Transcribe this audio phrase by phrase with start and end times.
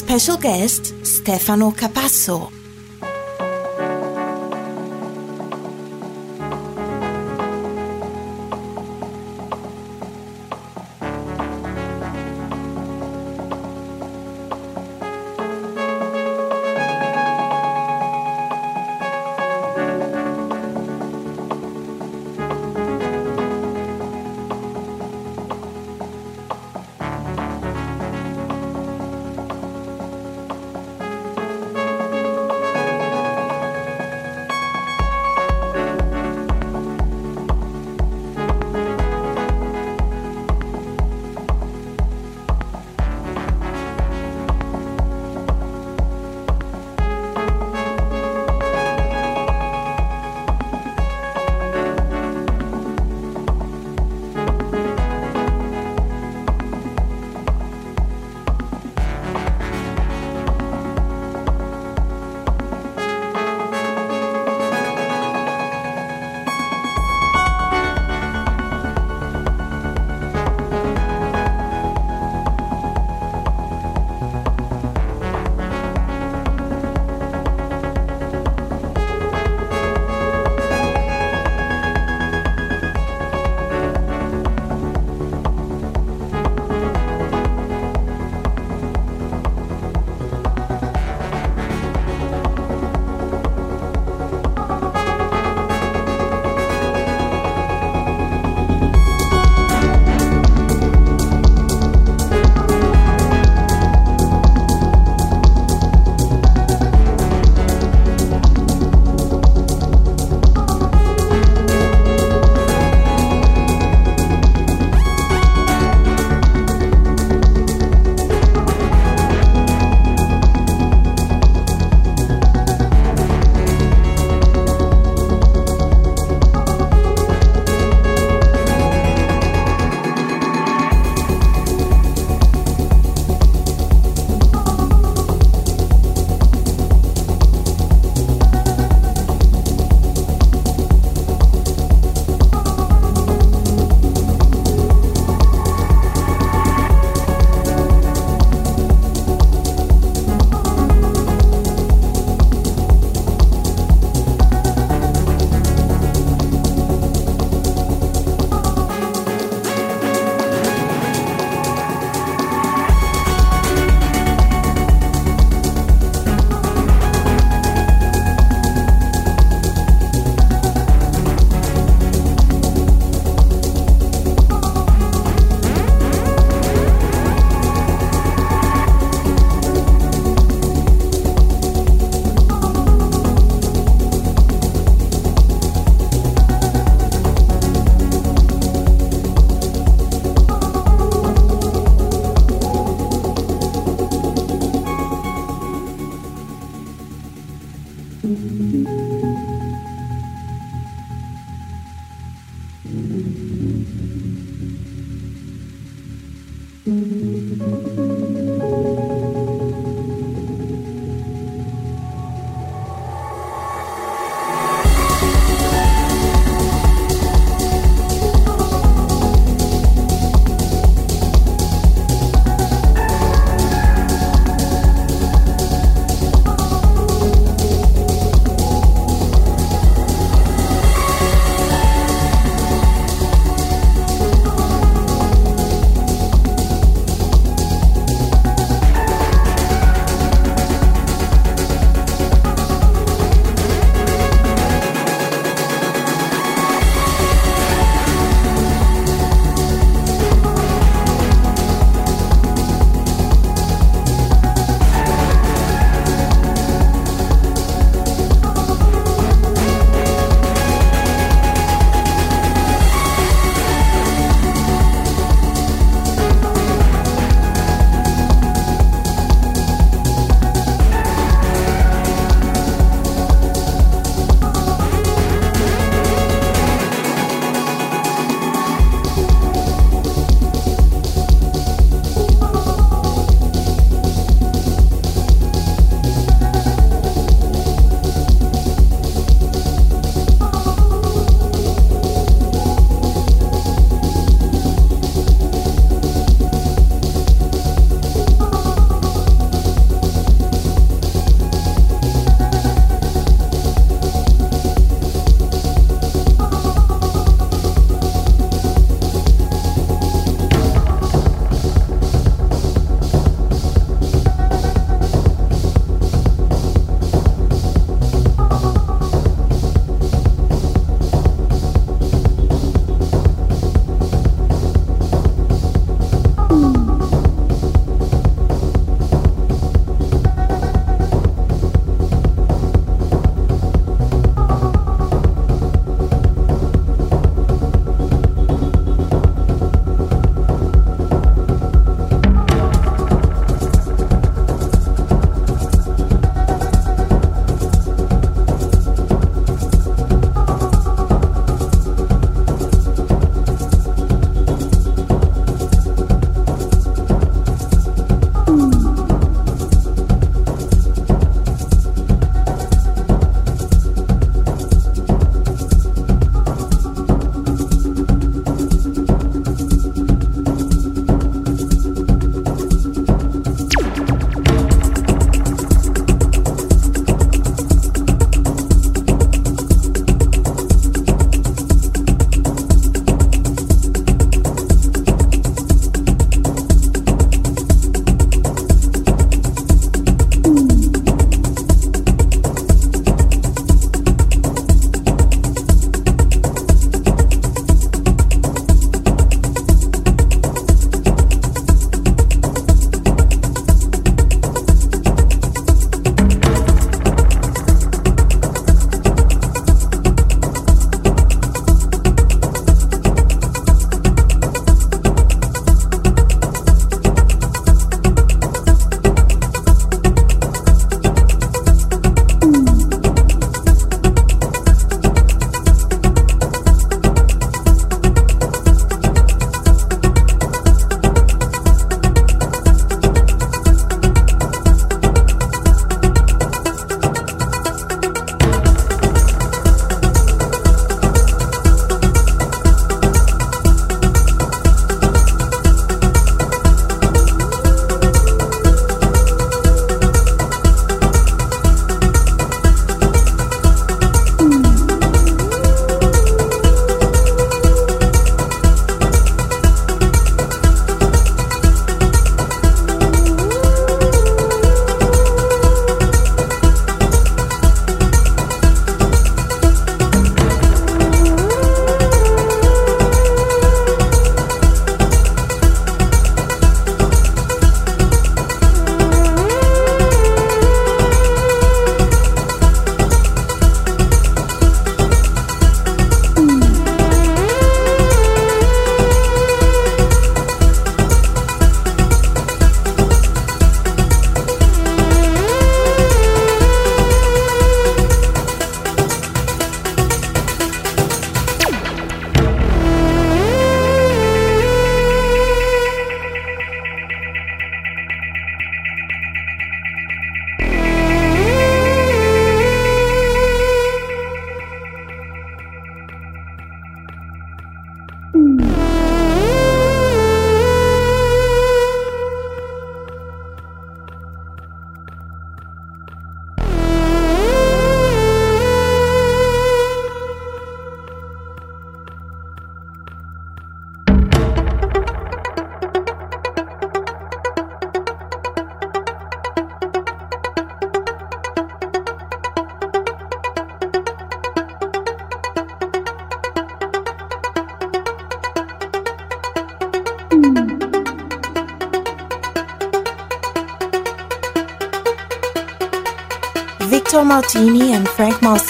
[0.00, 2.59] special guest Stefano Capasso.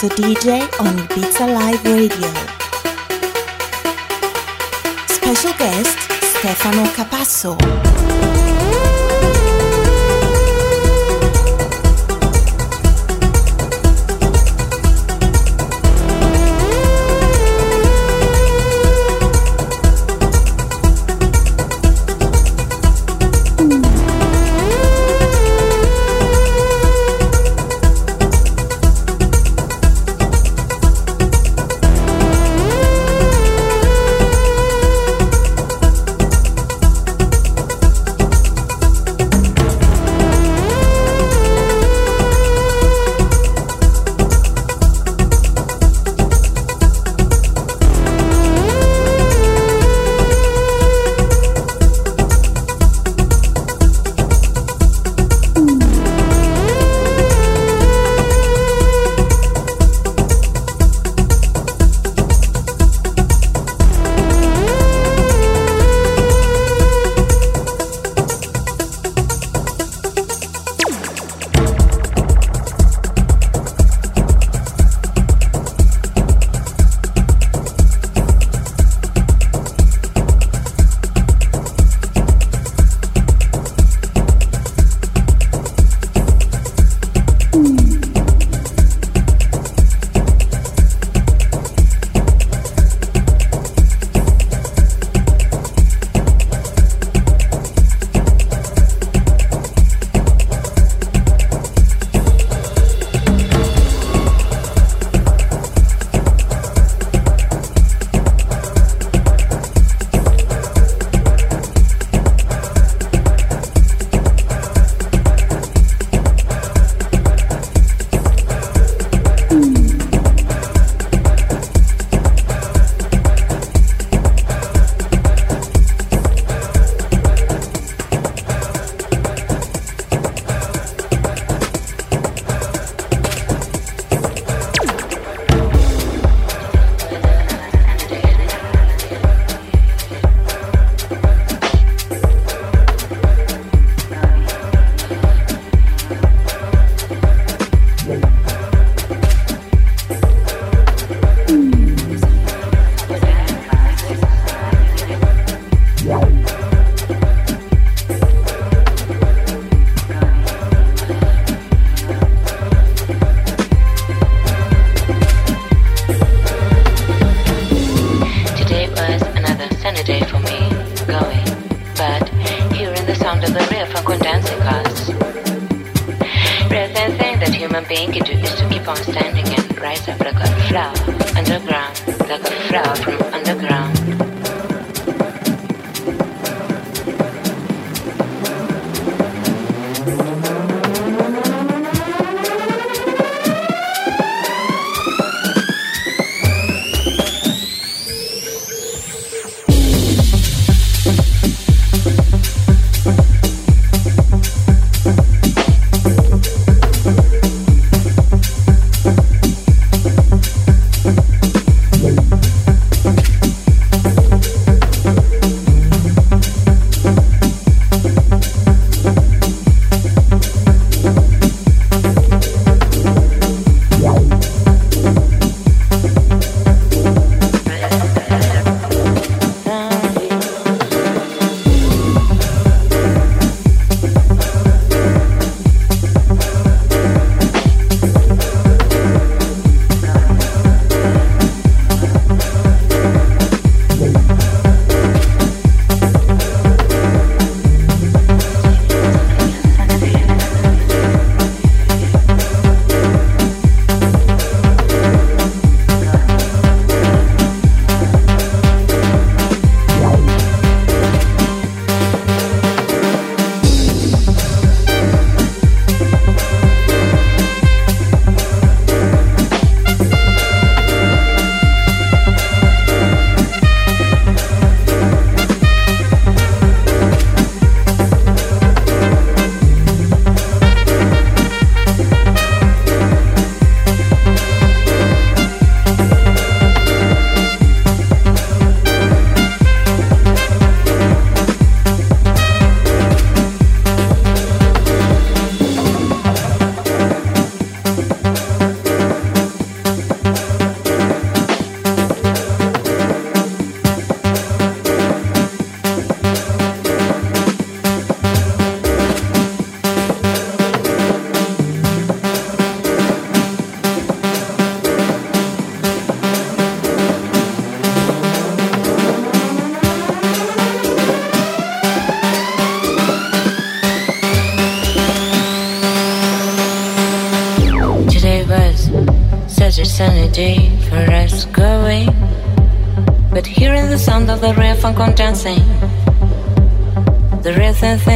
[0.00, 2.32] Frank Master DJ on Ibiza Live Radio.
[5.06, 7.56] Special guest Stefano Capasso.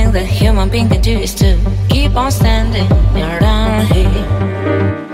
[0.04, 1.58] Thing that human being can do is to
[1.88, 5.13] keep on standing around here.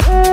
[0.00, 0.31] Thank.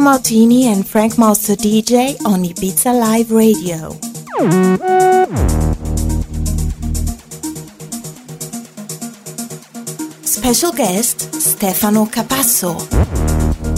[0.00, 3.90] Martini and Frank Master DJ on Ibiza Live Radio.
[10.22, 13.69] Special guest Stefano Capasso.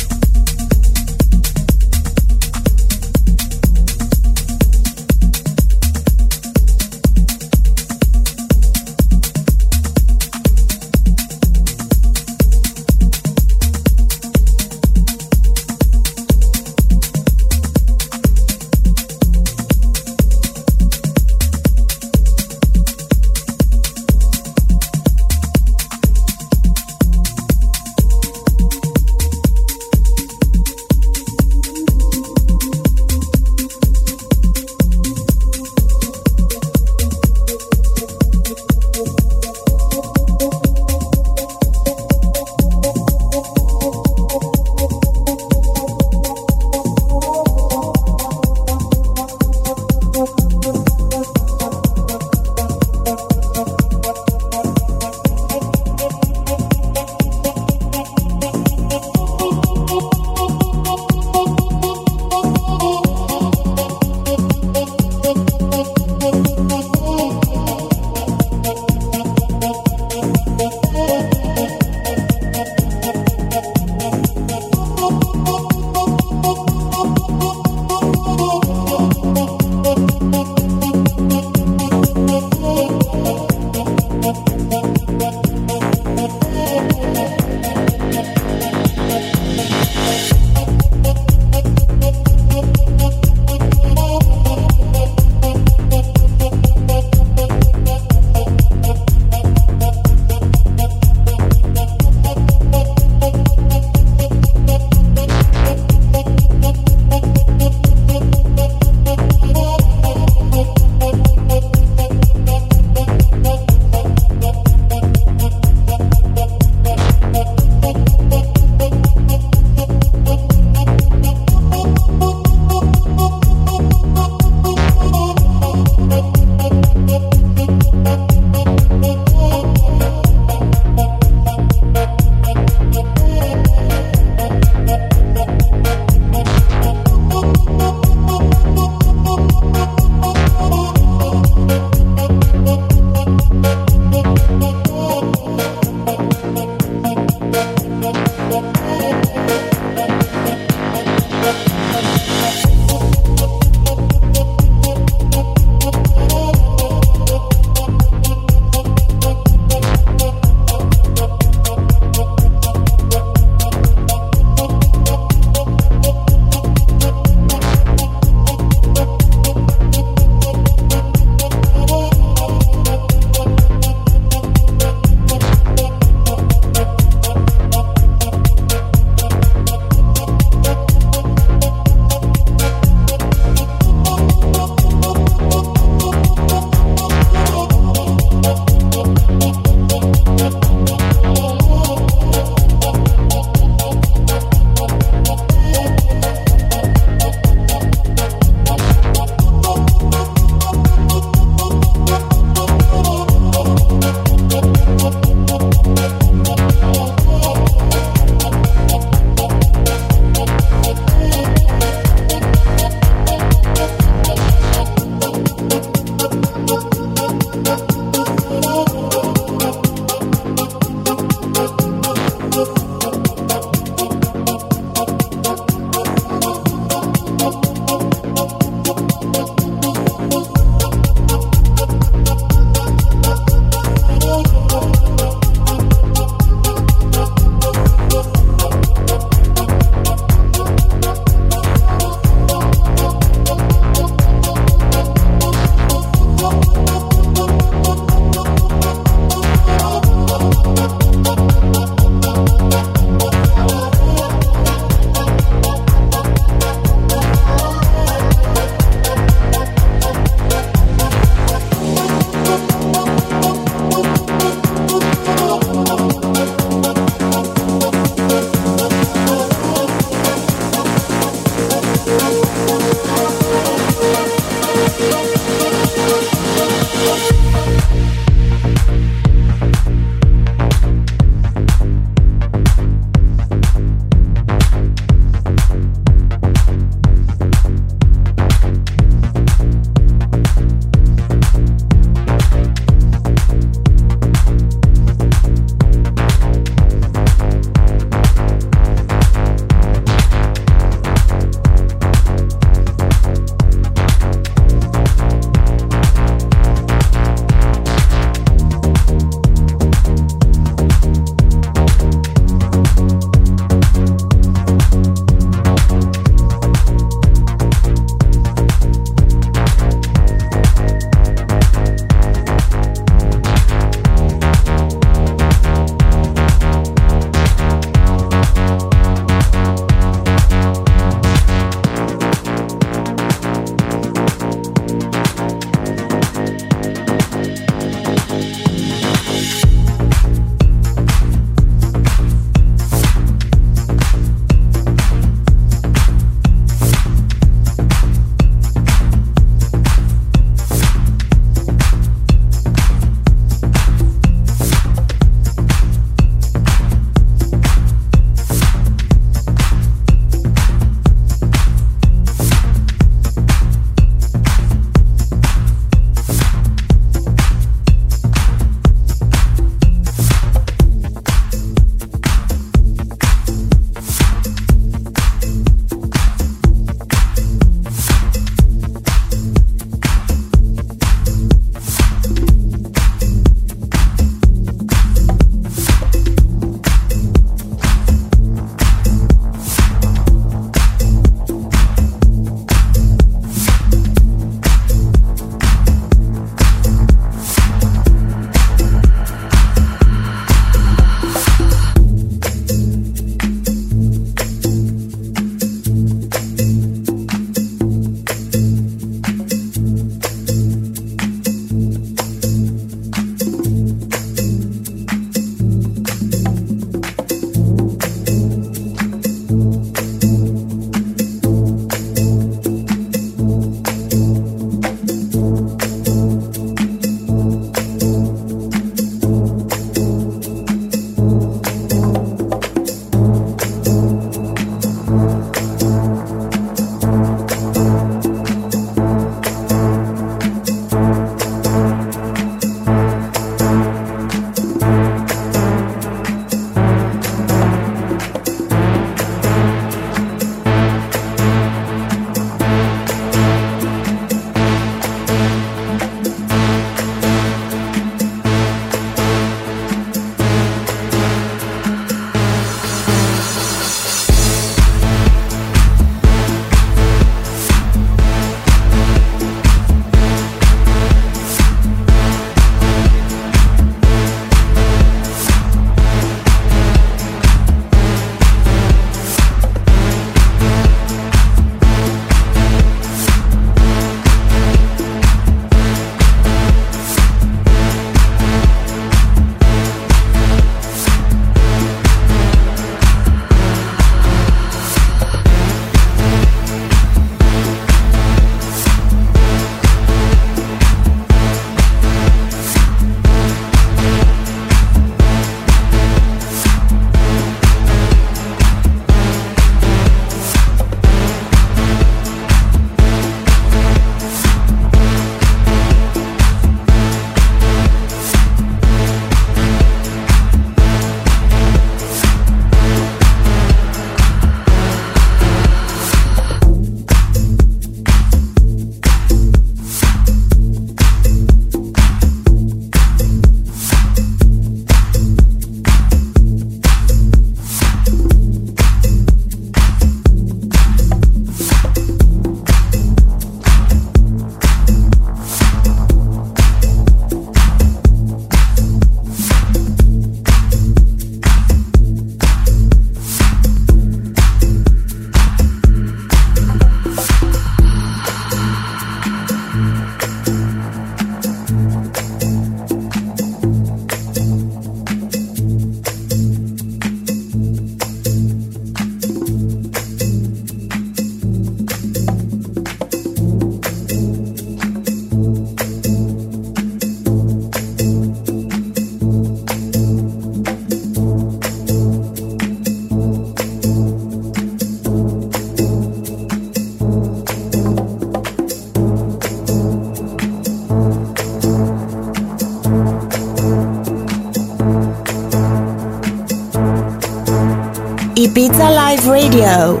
[598.94, 600.00] Live Radio.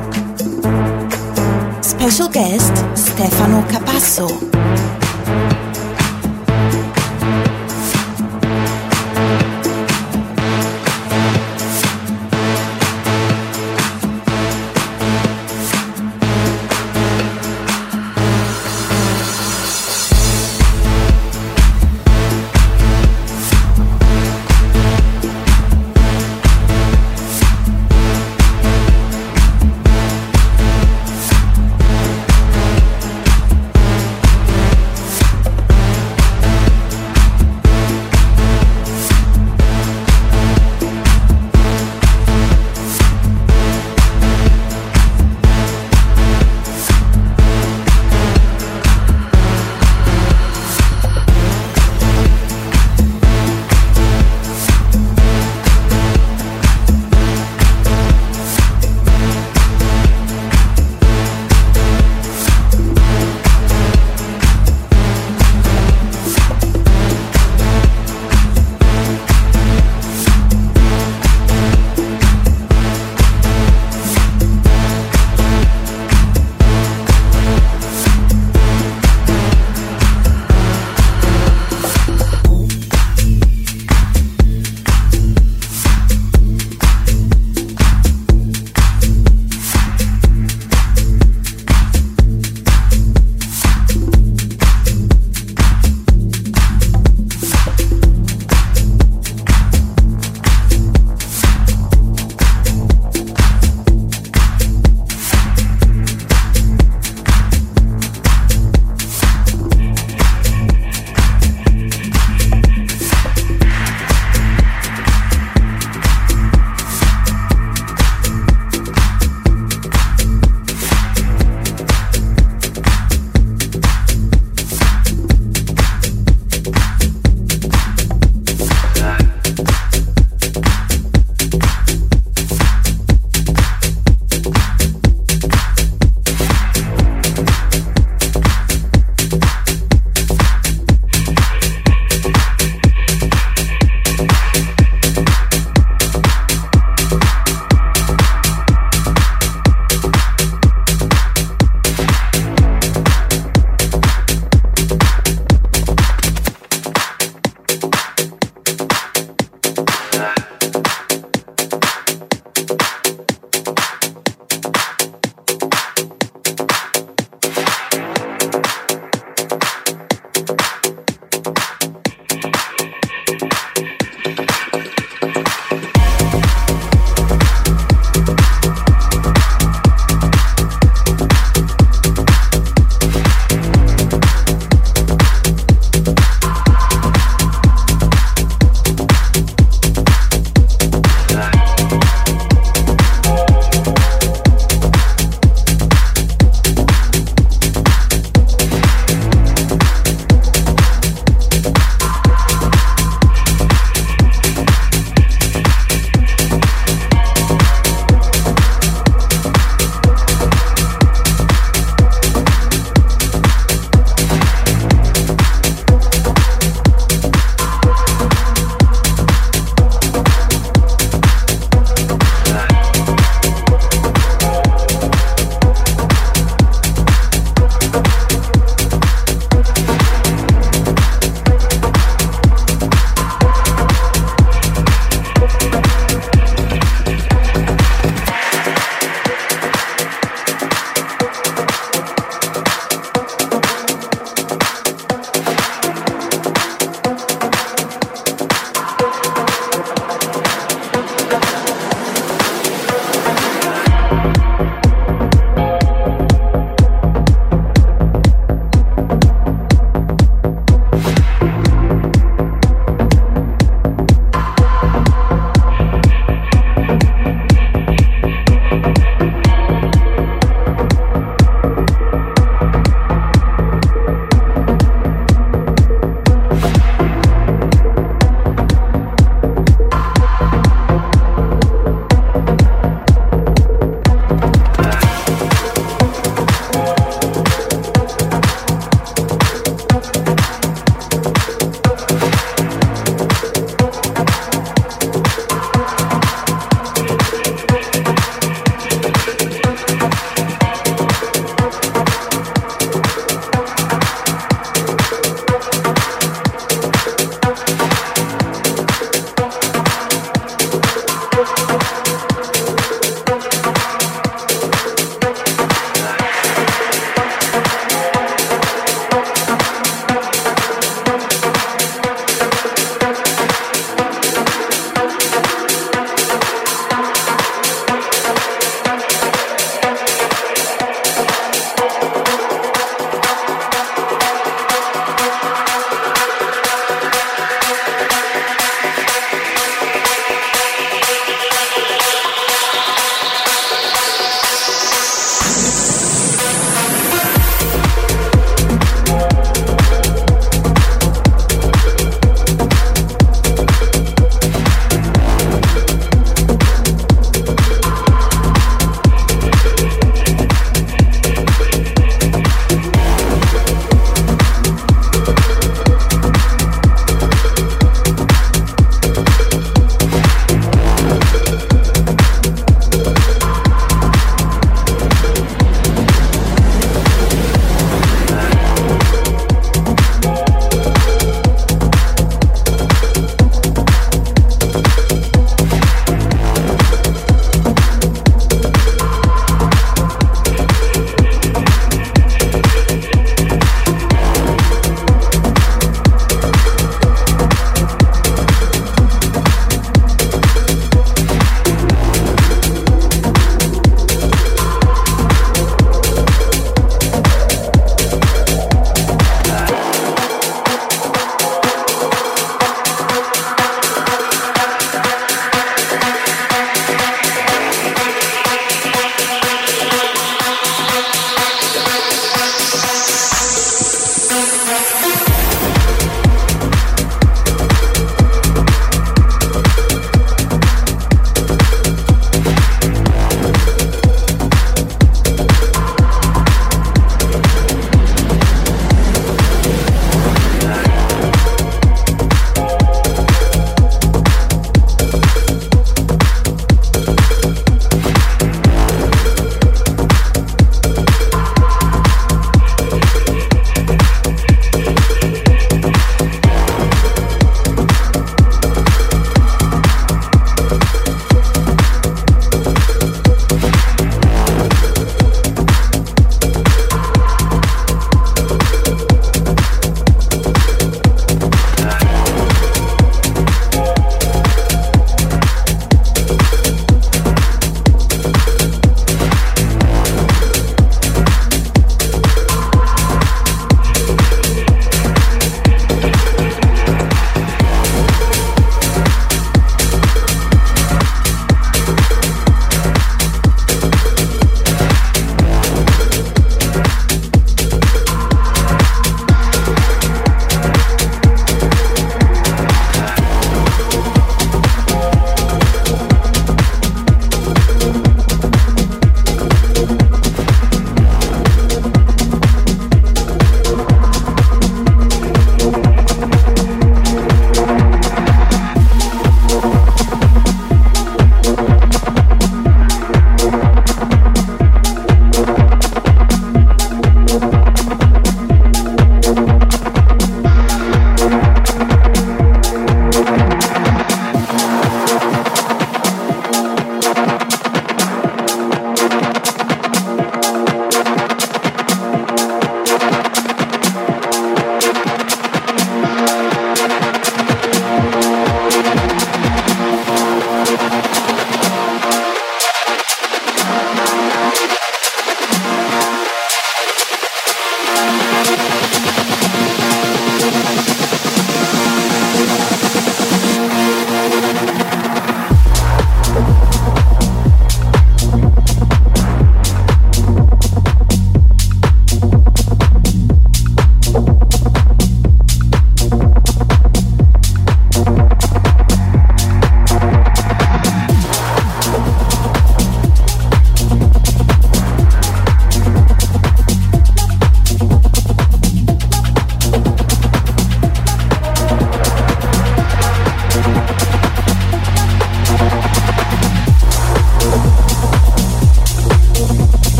[1.80, 4.63] Special guest Stefano Capasso.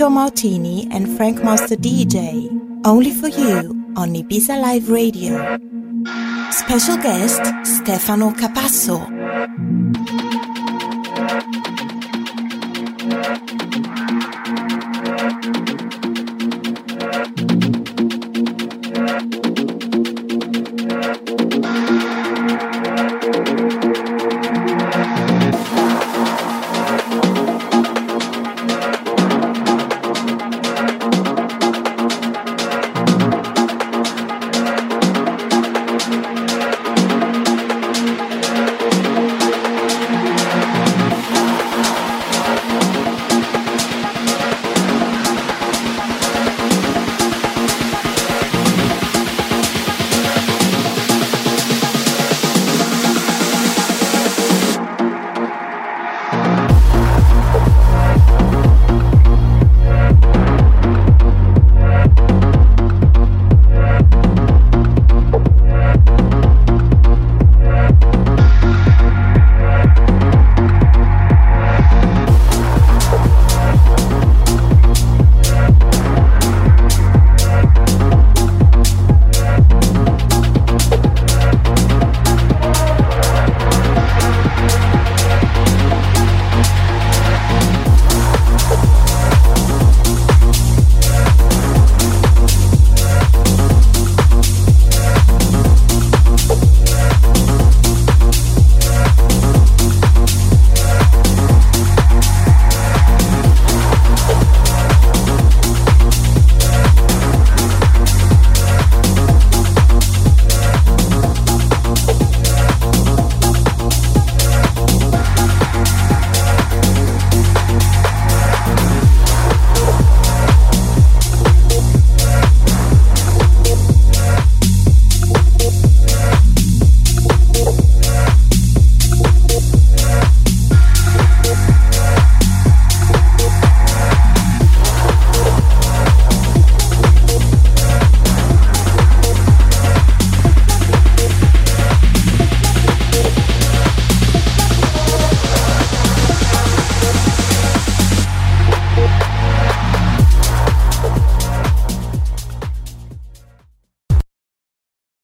[0.00, 2.48] Victor Martini and Frank Master DJ,
[2.86, 5.36] only for you on Ibiza Live Radio.
[6.50, 9.19] Special guest Stefano Capasso.